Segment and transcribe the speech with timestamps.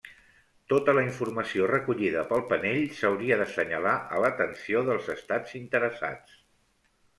[0.71, 6.45] Tota la informació recollida pel panell s'hauria d'assenyalar a l'atenció dels estats interessats.